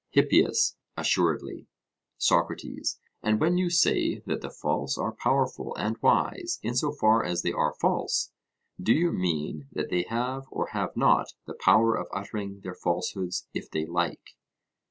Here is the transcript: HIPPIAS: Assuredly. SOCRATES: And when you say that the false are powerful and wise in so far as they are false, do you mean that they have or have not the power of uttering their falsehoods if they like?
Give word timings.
HIPPIAS: 0.15 0.77
Assuredly. 0.97 1.67
SOCRATES: 2.17 2.99
And 3.21 3.39
when 3.39 3.59
you 3.59 3.69
say 3.69 4.23
that 4.25 4.41
the 4.41 4.49
false 4.49 4.97
are 4.97 5.11
powerful 5.11 5.75
and 5.75 5.95
wise 6.01 6.57
in 6.63 6.73
so 6.73 6.91
far 6.91 7.23
as 7.23 7.43
they 7.43 7.51
are 7.51 7.75
false, 7.79 8.31
do 8.81 8.93
you 8.93 9.11
mean 9.11 9.67
that 9.73 9.91
they 9.91 10.01
have 10.09 10.45
or 10.49 10.69
have 10.71 10.97
not 10.97 11.33
the 11.45 11.53
power 11.53 11.93
of 11.95 12.07
uttering 12.11 12.61
their 12.61 12.73
falsehoods 12.73 13.47
if 13.53 13.69
they 13.69 13.85
like? 13.85 14.29